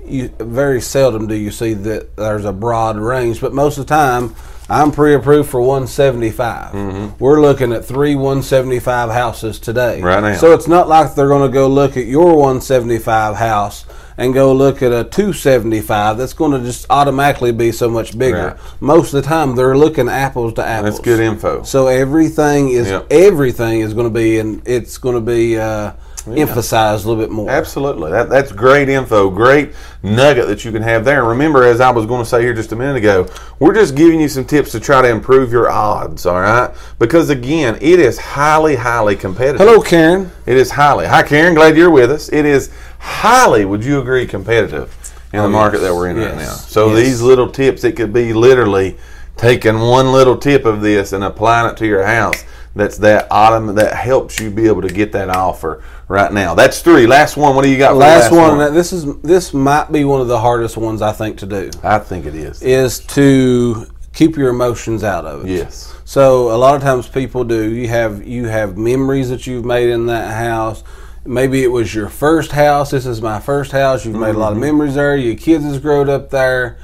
you 0.05 0.29
very 0.39 0.79
seldom 0.79 1.27
do 1.27 1.35
you 1.35 1.51
see 1.51 1.73
that 1.73 2.15
there's 2.15 2.45
a 2.45 2.53
broad 2.53 2.97
range, 2.97 3.41
but 3.41 3.53
most 3.53 3.77
of 3.77 3.87
the 3.87 3.93
time, 3.93 4.35
I'm 4.69 4.91
pre-approved 4.91 5.49
for 5.49 5.61
175. 5.61 7.19
We're 7.19 7.41
looking 7.41 7.71
at 7.71 7.85
three 7.85 8.15
175 8.15 9.11
houses 9.11 9.59
today. 9.59 9.97
Mm-hmm. 9.97 10.05
Right 10.05 10.21
now. 10.21 10.35
So 10.35 10.53
it's 10.53 10.67
not 10.67 10.89
like 10.89 11.15
they're 11.15 11.29
going 11.29 11.49
to 11.49 11.53
go 11.53 11.67
look 11.67 11.95
at 11.95 12.05
your 12.05 12.35
175 12.35 13.35
house 13.35 13.85
and 14.17 14.33
go 14.33 14.51
look 14.53 14.81
at 14.81 14.91
a 14.91 15.03
275. 15.03 16.17
That's 16.17 16.33
going 16.33 16.51
to 16.59 16.59
just 16.65 16.85
automatically 16.89 17.51
be 17.51 17.71
so 17.71 17.89
much 17.89 18.17
bigger. 18.17 18.57
Right. 18.59 18.81
Most 18.81 19.13
of 19.13 19.21
the 19.23 19.27
time, 19.27 19.55
they're 19.55 19.77
looking 19.77 20.09
apples 20.09 20.53
to 20.55 20.65
apples. 20.65 20.95
That's 20.95 21.05
good 21.05 21.19
info. 21.19 21.63
So 21.63 21.87
everything 21.87 22.69
is 22.69 22.87
Yep. 22.87 23.07
everything 23.11 23.81
is 23.81 23.93
going 23.93 24.07
to 24.07 24.13
be 24.13 24.39
and 24.39 24.61
it's 24.67 24.97
going 24.97 25.15
to 25.15 25.21
be 25.21 25.57
uh, 25.57 25.91
emphasized 26.35 27.05
a 27.05 27.07
little 27.09 27.23
bit 27.23 27.31
more. 27.31 27.49
Absolutely. 27.49 28.11
That, 28.11 28.29
that's 28.29 28.51
great 28.51 28.89
info, 28.89 29.29
great 29.29 29.73
nugget 30.03 30.47
that 30.47 30.65
you 30.65 30.71
can 30.71 30.81
have 30.81 31.05
there. 31.05 31.19
And 31.19 31.29
remember, 31.29 31.63
as 31.63 31.79
I 31.79 31.89
was 31.91 32.05
going 32.05 32.23
to 32.23 32.29
say 32.29 32.41
here 32.41 32.53
just 32.53 32.71
a 32.71 32.75
minute 32.75 32.97
ago, 32.97 33.27
we're 33.59 33.73
just 33.73 33.95
giving 33.95 34.19
you 34.19 34.27
some 34.27 34.45
tips 34.45 34.71
to 34.71 34.79
try 34.79 35.01
to 35.01 35.09
improve 35.09 35.51
your 35.51 35.69
odds, 35.69 36.25
all 36.25 36.39
right? 36.41 36.73
Because 36.99 37.29
again, 37.29 37.77
it 37.81 37.99
is 37.99 38.17
highly, 38.17 38.75
highly 38.75 39.15
competitive. 39.15 39.59
Hello, 39.59 39.81
Karen. 39.81 40.31
It 40.45 40.57
is 40.57 40.71
highly. 40.71 41.05
Hi, 41.07 41.23
Karen. 41.23 41.53
Glad 41.53 41.77
you're 41.77 41.89
with 41.91 42.11
us. 42.11 42.29
It 42.31 42.45
is 42.45 42.71
highly, 42.99 43.65
would 43.65 43.83
you 43.83 43.99
agree, 43.99 44.25
competitive 44.25 44.93
in 45.33 45.39
the 45.39 45.45
Oh, 45.45 45.49
market 45.49 45.77
yes. 45.81 45.87
that 45.89 45.95
we're 45.95 46.09
in 46.09 46.17
right 46.17 46.35
now. 46.35 46.53
So 46.53 46.87
Yes. 46.93 47.05
these 47.05 47.21
little 47.21 47.49
tips, 47.49 47.83
it 47.83 47.95
could 47.95 48.13
be 48.13 48.33
literally 48.33 48.97
taking 49.35 49.79
one 49.79 50.11
little 50.11 50.35
tip 50.37 50.65
of 50.65 50.81
this 50.81 51.13
and 51.13 51.23
applying 51.23 51.69
it 51.69 51.77
to 51.77 51.85
your 51.85 52.03
house. 52.05 52.43
That's 52.77 52.97
that 52.99 53.27
item 53.31 53.75
that 53.75 53.93
helps 53.93 54.39
you 54.39 54.49
be 54.49 54.67
able 54.67 54.83
to 54.83 54.89
get 54.89 55.11
that 55.13 55.29
offer 55.29 55.83
right 56.07 56.31
now. 56.31 56.55
That's 56.55 56.81
three. 56.81 57.07
Last 57.07 57.37
one. 57.37 57.55
What 57.55 57.63
do 57.63 57.69
you 57.69 57.77
got? 57.77 57.89
For 57.89 57.93
the 57.95 57.99
Last, 57.99 58.31
one. 58.31 58.61
and 58.61 58.75
This 58.75 58.93
is 58.93 59.19
this 59.21 59.53
might 59.53 59.91
be 59.91 60.05
one 60.05 60.21
of 60.21 60.27
the 60.27 60.39
hardest 60.39 60.77
ones 60.77 61.01
I 61.01 61.11
think 61.11 61.39
to 61.39 61.45
do 61.45 61.69
I 61.83 61.99
think 61.99 62.25
it 62.25 62.35
is. 62.35 62.61
is 62.61 62.99
to 62.99 63.87
keep 64.13 64.35
your 64.35 64.49
emotions 64.49 65.03
out 65.03 65.25
of 65.25 65.45
it. 65.45 65.51
Yes. 65.51 65.93
So 66.05 66.55
a 66.55 66.57
lot 66.57 66.75
of 66.75 66.81
times 66.81 67.07
people 67.07 67.43
do. 67.43 67.69
You 67.71 67.87
have 67.89 68.25
you 68.25 68.45
have 68.45 68.77
memories 68.77 69.29
that 69.29 69.45
you've 69.45 69.65
made 69.65 69.89
in 69.89 70.07
that 70.07 70.33
house. 70.33 70.83
Maybe 71.25 71.63
it 71.63 71.67
was 71.67 71.93
your 71.93 72.07
first 72.07 72.51
house. 72.51 72.91
This 72.91 73.05
is 73.05 73.21
my 73.21 73.39
first 73.39 73.73
house. 73.73 74.05
You've 74.05 74.15
made 74.15 74.33
a 74.33 74.39
lot 74.39 74.53
of 74.53 74.59
mm-hmm. 74.59 74.61
memories 74.61 74.95
there. 74.95 75.17
Your 75.17 75.35
kids 75.35 75.65
has 75.65 75.77
grown 75.77 76.09
up 76.09 76.29
there, 76.29 76.77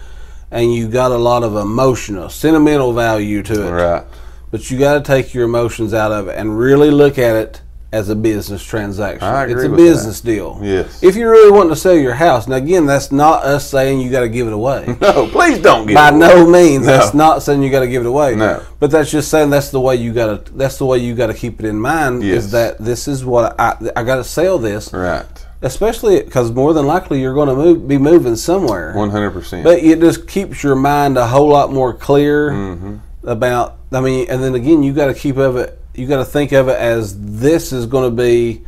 and 0.52 0.74
you 0.74 0.90
got 0.90 1.12
a 1.12 1.18
lot 1.18 1.44
of 1.44 1.56
emotional, 1.56 2.30
sentimental 2.30 2.92
value 2.92 3.42
to 3.44 3.68
it. 3.68 3.72
Right. 3.72 4.06
But 4.54 4.70
you 4.70 4.78
got 4.78 4.94
to 4.94 5.02
take 5.02 5.34
your 5.34 5.46
emotions 5.46 5.96
out 5.96 6.12
of 6.12 6.28
it 6.28 6.38
and 6.38 6.56
really 6.60 6.92
look 6.92 7.18
at 7.18 7.36
it 7.36 7.62
as 7.92 8.10
a 8.10 8.16
business 8.16 8.64
transaction. 8.64 9.24
I 9.28 9.46
agree 9.46 9.56
it's 9.56 9.64
a 9.74 9.76
business 9.76 10.22
deal. 10.22 10.60
Yes. 10.62 11.02
If 11.02 11.16
you're 11.16 11.32
really 11.32 11.52
wanting 11.52 11.72
to 11.72 11.76
sell 11.76 11.96
your 11.96 12.14
house, 12.14 12.48
now 12.48 12.58
again, 12.58 12.86
that's 12.86 13.12
not 13.12 13.42
us 13.44 13.68
saying 13.68 14.00
you 14.02 14.12
got 14.12 14.20
to 14.22 14.30
give 14.30 14.46
it 14.46 14.54
away. 14.54 14.96
No, 15.02 15.28
please 15.28 15.58
don't 15.58 15.88
get 15.88 15.96
By 15.96 16.12
no 16.12 16.48
means, 16.48 16.86
No. 16.86 16.92
that's 16.98 17.16
not 17.16 17.42
saying 17.42 17.64
you 17.64 17.72
got 17.72 17.80
to 17.80 17.88
give 17.88 18.04
it 18.04 18.08
away. 18.08 18.36
No. 18.36 18.64
but 18.80 18.92
that's 18.92 19.10
just 19.10 19.32
saying 19.32 19.50
that's 19.50 19.70
the 19.72 19.82
way 19.82 19.96
you 19.96 20.14
got 20.14 20.46
to. 20.46 20.54
That's 20.54 20.78
the 20.78 20.86
way 20.86 21.00
you 21.00 21.16
got 21.16 21.28
to 21.28 21.34
keep 21.34 21.60
it 21.60 21.66
in 21.66 21.80
mind. 21.80 22.22
Yes. 22.22 22.46
Is 22.46 22.52
that 22.52 22.78
this 22.78 23.08
is 23.08 23.26
what 23.26 23.60
I 23.60 23.76
I 23.96 24.04
got 24.04 24.18
to 24.18 24.24
sell 24.24 24.60
this, 24.60 24.94
Right. 24.94 25.26
especially 25.64 26.22
because 26.22 26.52
more 26.52 26.74
than 26.76 26.86
likely 26.86 27.22
you're 27.22 27.34
going 27.34 27.50
to 27.50 27.56
move, 27.56 27.88
be 27.88 27.98
moving 27.98 28.36
somewhere. 28.36 28.94
One 28.94 29.10
hundred 29.10 29.32
percent. 29.32 29.64
But 29.64 29.80
it 29.80 30.00
just 30.00 30.28
keeps 30.28 30.62
your 30.64 30.76
mind 30.76 31.18
a 31.18 31.26
whole 31.28 31.50
lot 31.50 31.72
more 31.74 31.92
clear 31.94 32.52
Mm-hmm. 32.52 32.96
About. 33.24 33.78
I 33.92 34.02
mean, 34.02 34.28
and 34.30 34.44
then 34.44 34.56
again, 34.56 34.84
you 34.84 34.94
got 34.94 35.08
to 35.08 35.14
keep 35.14 35.38
of 35.38 35.58
it. 35.58 35.80
You 35.94 36.08
got 36.08 36.18
to 36.18 36.26
think 36.26 36.52
of 36.52 36.68
it 36.68 36.78
as 36.78 37.40
this 37.40 37.72
is 37.72 37.86
going 37.86 38.10
to 38.10 38.16
be 38.16 38.64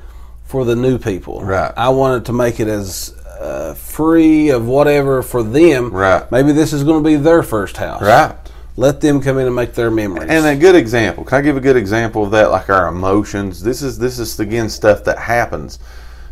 for 0.46 0.64
the 0.66 0.76
new 0.76 0.98
people. 0.98 1.44
Right. 1.44 1.74
I 1.76 1.90
wanted 1.90 2.26
to 2.26 2.34
make 2.34 2.60
it 2.60 2.68
as 2.68 3.16
uh, 3.40 3.74
free 3.74 4.50
of 4.50 4.68
whatever 4.68 5.22
for 5.22 5.44
them. 5.44 5.92
Right. 5.92 6.30
Maybe 6.32 6.52
this 6.52 6.74
is 6.74 6.84
going 6.84 7.04
to 7.04 7.08
be 7.08 7.16
their 7.16 7.44
first 7.44 7.78
house. 7.78 8.02
Right. 8.02 8.36
Let 8.78 9.00
them 9.00 9.22
come 9.22 9.38
in 9.38 9.48
and 9.48 9.56
make 9.56 9.74
their 9.74 9.90
memories. 9.90 10.30
And 10.30 10.46
a 10.46 10.56
good 10.56 10.76
example. 10.76 11.24
Can 11.24 11.38
I 11.38 11.42
give 11.42 11.56
a 11.56 11.62
good 11.62 11.78
example 11.78 12.26
of 12.26 12.32
that? 12.32 12.52
Like 12.52 12.70
our 12.70 12.88
emotions. 12.88 13.64
This 13.64 13.82
is 13.82 13.98
this 13.98 14.20
is 14.20 14.40
again 14.40 14.70
stuff 14.70 15.04
that 15.06 15.18
happens. 15.18 15.80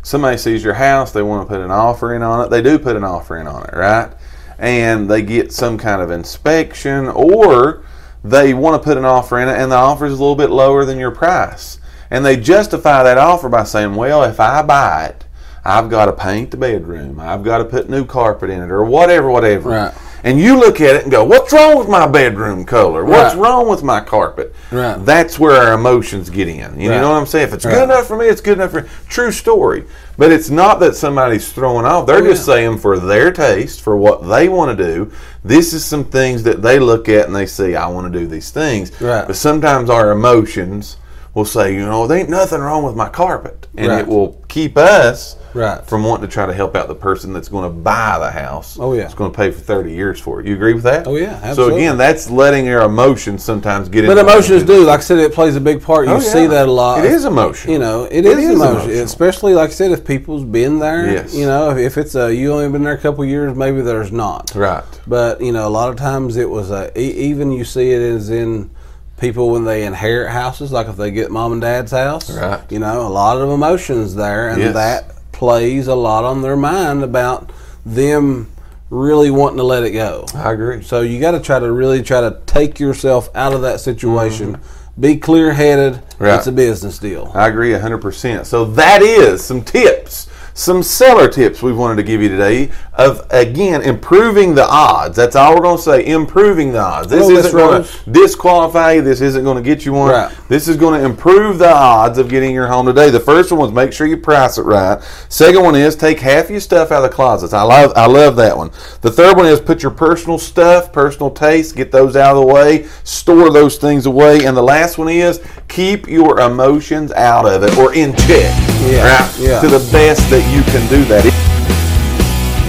Somebody 0.02 0.36
sees 0.36 0.62
your 0.62 0.74
house, 0.74 1.12
they 1.12 1.22
want 1.22 1.48
to 1.48 1.54
put 1.54 1.64
an 1.64 1.70
offering 1.70 2.22
on 2.22 2.44
it. 2.44 2.50
They 2.50 2.60
do 2.60 2.78
put 2.78 2.94
an 2.94 3.04
offering 3.04 3.46
on 3.46 3.64
it, 3.64 3.74
right? 3.74 4.12
And 4.58 5.10
they 5.10 5.22
get 5.22 5.50
some 5.50 5.78
kind 5.78 6.02
of 6.02 6.10
inspection, 6.10 7.08
or 7.08 7.83
they 8.24 8.54
want 8.54 8.80
to 8.80 8.84
put 8.84 8.96
an 8.96 9.04
offer 9.04 9.38
in 9.38 9.48
it, 9.48 9.58
and 9.58 9.70
the 9.70 9.76
offer 9.76 10.06
is 10.06 10.14
a 10.14 10.16
little 10.16 10.34
bit 10.34 10.50
lower 10.50 10.84
than 10.84 10.98
your 10.98 11.10
price. 11.10 11.78
And 12.10 12.24
they 12.24 12.36
justify 12.36 13.02
that 13.02 13.18
offer 13.18 13.48
by 13.48 13.64
saying, 13.64 13.94
"Well, 13.94 14.24
if 14.24 14.40
I 14.40 14.62
buy 14.62 15.06
it, 15.06 15.24
I've 15.64 15.90
got 15.90 16.06
to 16.06 16.12
paint 16.12 16.50
the 16.50 16.56
bedroom, 16.56 17.20
I've 17.20 17.44
got 17.44 17.58
to 17.58 17.64
put 17.64 17.88
new 17.88 18.04
carpet 18.04 18.50
in 18.50 18.62
it, 18.62 18.70
or 18.70 18.84
whatever, 18.84 19.30
whatever." 19.30 19.70
Right. 19.70 19.94
And 20.24 20.40
you 20.40 20.58
look 20.58 20.80
at 20.80 20.96
it 20.96 21.02
and 21.02 21.12
go, 21.12 21.22
"What's 21.22 21.52
wrong 21.52 21.78
with 21.78 21.86
my 21.88 22.06
bedroom 22.08 22.64
color? 22.64 23.04
What's 23.04 23.34
Right. 23.34 23.42
wrong 23.42 23.68
with 23.68 23.82
my 23.82 24.00
carpet?" 24.00 24.54
Right. 24.72 24.96
That's 25.04 25.38
where 25.38 25.52
our 25.52 25.74
emotions 25.74 26.30
get 26.30 26.48
in. 26.48 26.80
You 26.80 26.90
Right. 26.90 27.00
know 27.00 27.10
what 27.10 27.16
I'm 27.18 27.26
saying? 27.26 27.48
If 27.48 27.52
it's 27.54 27.66
good 27.66 27.82
enough 27.84 28.06
for 28.06 28.16
me, 28.16 28.26
it's 28.26 28.40
good 28.40 28.54
enough 28.58 28.70
for 28.70 28.86
true 29.08 29.30
story. 29.30 29.84
But 30.16 30.32
it's 30.32 30.48
not 30.48 30.80
that 30.80 30.96
somebody's 30.96 31.48
throwing 31.52 31.84
off. 31.84 32.06
They're 32.06 32.16
Oh, 32.22 32.26
just 32.26 32.48
yeah. 32.48 32.54
saying 32.54 32.78
for 32.78 32.98
their 32.98 33.30
taste, 33.32 33.82
for 33.82 33.96
what 33.96 34.28
they 34.28 34.48
want 34.48 34.76
to 34.76 34.82
do. 34.84 35.08
This 35.44 35.72
is 35.74 35.84
some 35.84 36.04
things 36.04 36.44
that 36.44 36.62
they 36.62 36.78
look 36.78 37.08
at 37.08 37.26
and 37.26 37.36
they 37.36 37.46
see, 37.46 37.76
I 37.76 37.88
want 37.88 38.10
to 38.10 38.18
do 38.18 38.26
these 38.26 38.48
things. 38.50 38.92
Right. 39.00 39.26
But 39.26 39.36
sometimes 39.36 39.90
our 39.90 40.10
emotions 40.10 40.96
will 41.34 41.44
say, 41.44 41.74
you 41.74 41.80
know, 41.84 42.06
there 42.06 42.18
ain't 42.18 42.30
nothing 42.30 42.60
wrong 42.60 42.84
with 42.84 42.94
my 42.94 43.08
carpet, 43.08 43.66
and 43.76 43.88
Right. 43.88 44.00
it 44.00 44.06
will 44.06 44.40
keep 44.48 44.76
us 44.78 45.36
Right. 45.52 45.84
from 45.86 46.02
wanting 46.04 46.26
to 46.28 46.32
try 46.32 46.46
to 46.46 46.52
help 46.52 46.74
out 46.76 46.88
the 46.88 46.94
person 46.96 47.32
that's 47.32 47.48
going 47.48 47.62
to 47.64 47.70
buy 47.70 48.18
the 48.20 48.30
house. 48.30 48.76
Oh, 48.80 48.92
yeah. 48.92 49.02
it's 49.04 49.14
going 49.14 49.30
to 49.30 49.36
pay 49.36 49.50
for 49.52 49.60
thirty 49.60 49.92
years 49.92 50.18
for 50.20 50.40
it. 50.40 50.46
You 50.46 50.54
agree 50.54 50.74
with 50.74 50.82
that? 50.84 51.06
Oh, 51.06 51.14
yeah, 51.16 51.52
So 51.54 51.72
again, 51.74 51.96
that's 51.96 52.28
letting 52.28 52.66
your 52.66 52.82
emotions 52.82 53.44
sometimes 53.44 53.88
get. 53.88 54.04
In. 54.04 54.10
But 54.10 54.18
emotions 54.18 54.64
do, 54.64 54.84
like 54.84 54.98
I 55.00 55.02
said, 55.02 55.18
it 55.18 55.32
plays 55.32 55.54
a 55.54 55.60
big 55.60 55.80
part. 55.82 56.06
You 56.08 56.14
Oh, 56.14 56.18
see 56.20 56.46
that 56.48 56.66
a 56.68 56.72
lot. 56.72 57.04
It 57.04 57.10
is 57.10 57.24
emotion. 57.24 57.70
You 57.70 57.78
know, 57.78 58.04
It 58.04 58.26
it 58.26 58.26
is, 58.26 58.38
is 58.38 58.50
emotion, 58.50 58.74
emotional. 58.90 59.04
especially 59.04 59.54
like 59.54 59.70
I 59.70 59.72
said, 59.72 59.92
if 59.92 60.04
people's 60.04 60.44
been 60.44 60.78
there. 60.80 61.08
Yes. 61.08 61.34
You 61.34 61.46
know, 61.46 61.70
if, 61.70 61.78
if 61.78 61.98
it's 61.98 62.14
a 62.16 62.34
you 62.34 62.52
only 62.52 62.68
been 62.68 62.82
there 62.82 62.94
a 62.94 62.98
couple 62.98 63.24
years, 63.24 63.56
maybe 63.56 63.80
there's 63.80 64.10
not. 64.12 64.52
Right. 64.56 64.82
But 65.06 65.40
you 65.40 65.52
know, 65.52 65.66
a 65.66 65.70
lot 65.70 65.88
of 65.88 65.94
times 65.96 66.36
it 66.36 66.50
was 66.50 66.70
a 66.72 66.96
even 67.00 67.52
you 67.52 67.64
see 67.64 67.92
it 67.92 68.02
as 68.02 68.28
in 68.30 68.70
people 69.18 69.50
when 69.50 69.64
they 69.64 69.84
inherit 69.84 70.30
houses, 70.30 70.72
like 70.72 70.88
if 70.88 70.96
they 70.96 71.10
get 71.10 71.30
mom 71.30 71.52
and 71.52 71.60
dad's 71.60 71.92
house. 71.92 72.30
Right. 72.30 72.60
You 72.70 72.78
know, 72.78 73.06
a 73.06 73.08
lot 73.08 73.36
of 73.40 73.50
emotions 73.50 74.14
there, 74.14 74.48
and 74.48 74.60
Yes. 74.60 74.74
that 74.74 75.10
plays 75.32 75.86
a 75.86 75.94
lot 75.94 76.24
on 76.24 76.42
their 76.42 76.56
mind 76.56 77.02
about 77.02 77.50
them 77.84 78.48
really 78.90 79.30
wanting 79.30 79.56
to 79.58 79.64
let 79.64 79.82
it 79.82 79.90
go. 79.90 80.24
I 80.34 80.52
agree. 80.52 80.82
So 80.82 81.00
you 81.00 81.20
got 81.20 81.32
to 81.32 81.40
try 81.40 81.58
to 81.58 81.70
really 81.72 82.02
try 82.02 82.20
to 82.20 82.38
take 82.46 82.78
yourself 82.78 83.28
out 83.34 83.52
of 83.52 83.62
that 83.62 83.80
situation. 83.80 84.58
Be 84.98 85.16
clear 85.16 85.52
headed. 85.52 85.94
Mm-hmm. 85.94 86.24
Right. 86.24 86.36
It's 86.36 86.46
a 86.46 86.52
business 86.52 86.98
deal. 86.98 87.32
I 87.34 87.48
agree 87.48 87.72
100%. 87.72 88.46
So 88.46 88.64
that 88.66 89.02
is 89.02 89.42
some 89.44 89.62
tips, 89.62 90.28
some 90.54 90.82
seller 90.84 91.28
tips 91.28 91.62
we 91.62 91.72
wanted 91.72 91.96
to 91.96 92.04
give 92.04 92.22
you 92.22 92.28
today 92.28 92.70
of 92.94 93.26
again 93.30 93.82
improving 93.82 94.54
the 94.54 94.64
odds. 94.64 95.16
That's 95.16 95.34
all 95.34 95.54
we're 95.54 95.62
going 95.62 95.76
to 95.76 95.82
say. 95.82 96.06
Improving 96.06 96.72
the 96.72 96.78
odds. 96.78 97.08
This 97.08 97.28
isn't 97.28 97.52
going 97.52 97.82
to 97.82 98.10
disqualify 98.10 98.92
you. 98.92 99.02
This 99.02 99.20
isn't 99.20 99.42
going 99.42 99.56
to 99.56 99.62
get 99.62 99.84
you 99.84 99.92
one. 99.92 100.12
Right. 100.12 100.36
This 100.48 100.68
is 100.68 100.76
going 100.76 101.00
to 101.00 101.04
improve 101.04 101.58
the 101.58 101.72
odds 101.72 102.18
of 102.18 102.28
getting 102.28 102.54
your 102.54 102.68
home 102.68 102.86
today. 102.86 103.10
The 103.10 103.18
first 103.20 103.50
one 103.50 103.60
was 103.60 103.72
make 103.72 103.92
sure 103.92 104.06
you 104.06 104.16
price 104.16 104.56
it 104.56 104.62
right. 104.62 105.02
Second 105.28 105.64
one 105.64 105.74
is 105.74 105.96
take 105.96 106.20
half 106.20 106.48
your 106.48 106.60
stuff 106.60 106.92
out 106.92 107.04
of 107.04 107.10
the 107.10 107.14
closets. 107.14 107.52
I 107.52 107.62
love 107.62 107.92
I 107.96 108.06
love 108.06 108.36
that 108.36 108.56
one. 108.56 108.70
The 109.00 109.10
third 109.10 109.36
one 109.36 109.46
is 109.46 109.60
put 109.60 109.82
your 109.82 109.92
personal 109.92 110.38
stuff, 110.38 110.92
personal 110.92 111.30
taste, 111.30 111.74
get 111.74 111.90
those 111.90 112.14
out 112.14 112.36
of 112.36 112.46
the 112.46 112.54
way, 112.54 112.84
store 113.02 113.50
those 113.50 113.76
things 113.76 114.06
away, 114.06 114.44
and 114.44 114.56
the 114.56 114.62
last 114.62 114.98
one 114.98 115.08
is 115.08 115.40
keep 115.74 116.06
your 116.06 116.38
emotions 116.40 117.10
out 117.12 117.46
of 117.46 117.64
it 117.64 117.76
or 117.76 117.92
in 117.94 118.14
check. 118.30 118.54
Yeah, 118.86 119.02
Right? 119.02 119.38
yeah. 119.42 119.60
To 119.60 119.66
the 119.66 119.82
best 119.90 120.22
that 120.30 120.46
you 120.54 120.62
can 120.70 120.86
do 120.86 121.02
that. 121.10 121.26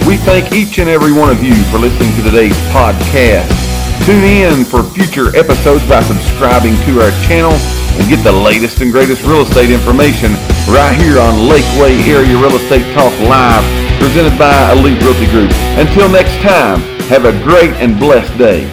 We 0.06 0.16
thank 0.18 0.50
each 0.50 0.78
and 0.78 0.88
every 0.90 1.12
one 1.14 1.30
of 1.30 1.38
you 1.42 1.54
for 1.70 1.78
listening 1.78 2.10
to 2.18 2.22
today's 2.26 2.56
podcast. 2.74 3.46
Tune 4.06 4.22
in 4.26 4.64
for 4.66 4.82
future 4.82 5.30
episodes 5.38 5.86
by 5.86 6.02
subscribing 6.02 6.74
to 6.86 7.02
our 7.02 7.10
channel 7.26 7.54
and 7.98 8.06
get 8.10 8.22
the 8.26 8.30
latest 8.34 8.82
and 8.82 8.90
greatest 8.90 9.22
real 9.22 9.42
estate 9.42 9.70
information 9.70 10.34
right 10.66 10.94
here 10.98 11.18
on 11.22 11.46
Lakeway 11.46 11.94
Area 12.10 12.34
Real 12.34 12.54
Estate 12.58 12.86
Talk 12.94 13.14
Live, 13.26 13.62
presented 14.02 14.34
by 14.38 14.50
Elite 14.74 14.98
Realty 15.02 15.26
Group. 15.30 15.50
Until 15.78 16.10
next 16.10 16.34
time, 16.42 16.82
have 17.06 17.24
a 17.24 17.32
great 17.46 17.70
and 17.82 17.98
blessed 17.98 18.34
day. 18.38 18.66